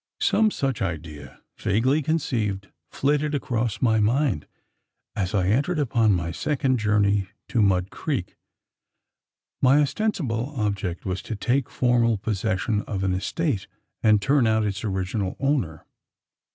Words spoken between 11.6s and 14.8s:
formal possession of an estate, and turn out